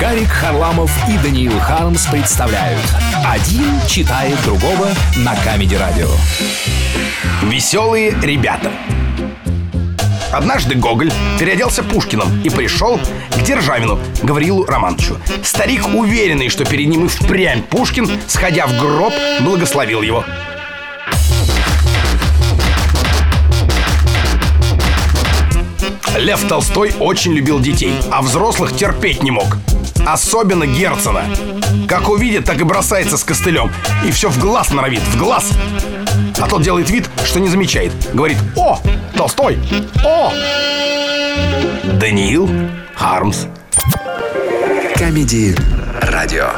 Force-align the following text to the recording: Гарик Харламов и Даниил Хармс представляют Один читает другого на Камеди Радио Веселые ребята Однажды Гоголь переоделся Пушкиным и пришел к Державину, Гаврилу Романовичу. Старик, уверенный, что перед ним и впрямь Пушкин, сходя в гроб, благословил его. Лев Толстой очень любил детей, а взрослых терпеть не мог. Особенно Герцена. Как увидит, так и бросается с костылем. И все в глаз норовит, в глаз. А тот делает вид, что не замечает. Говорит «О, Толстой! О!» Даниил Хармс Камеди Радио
Гарик 0.00 0.30
Харламов 0.30 0.90
и 1.10 1.18
Даниил 1.18 1.60
Хармс 1.60 2.06
представляют 2.06 2.80
Один 3.22 3.66
читает 3.86 4.34
другого 4.44 4.88
на 5.18 5.36
Камеди 5.36 5.74
Радио 5.74 6.08
Веселые 7.42 8.16
ребята 8.22 8.72
Однажды 10.32 10.74
Гоголь 10.74 11.12
переоделся 11.38 11.82
Пушкиным 11.82 12.42
и 12.42 12.48
пришел 12.48 12.98
к 13.30 13.42
Державину, 13.42 13.98
Гаврилу 14.22 14.64
Романовичу. 14.64 15.18
Старик, 15.42 15.86
уверенный, 15.86 16.48
что 16.48 16.64
перед 16.64 16.86
ним 16.86 17.06
и 17.06 17.08
впрямь 17.08 17.62
Пушкин, 17.62 18.08
сходя 18.28 18.68
в 18.68 18.78
гроб, 18.78 19.12
благословил 19.40 20.02
его. 20.02 20.24
Лев 26.16 26.46
Толстой 26.48 26.92
очень 27.00 27.32
любил 27.32 27.60
детей, 27.60 27.94
а 28.10 28.22
взрослых 28.22 28.76
терпеть 28.76 29.22
не 29.22 29.32
мог. 29.32 29.58
Особенно 30.06 30.66
Герцена. 30.66 31.24
Как 31.88 32.08
увидит, 32.08 32.44
так 32.44 32.60
и 32.60 32.64
бросается 32.64 33.16
с 33.16 33.24
костылем. 33.24 33.70
И 34.06 34.10
все 34.10 34.28
в 34.28 34.38
глаз 34.38 34.70
норовит, 34.70 35.02
в 35.02 35.18
глаз. 35.18 35.50
А 36.40 36.48
тот 36.48 36.62
делает 36.62 36.90
вид, 36.90 37.08
что 37.24 37.40
не 37.40 37.48
замечает. 37.48 37.92
Говорит 38.12 38.38
«О, 38.56 38.80
Толстой! 39.14 39.58
О!» 40.04 40.32
Даниил 42.00 42.48
Хармс 42.94 43.46
Камеди 44.96 45.56
Радио 46.02 46.50